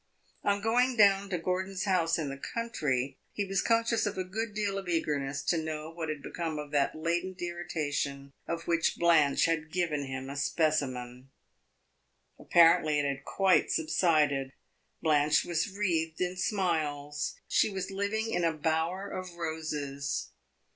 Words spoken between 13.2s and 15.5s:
quite subsided; Blanche